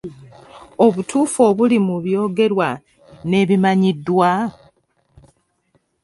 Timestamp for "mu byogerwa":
1.87-2.69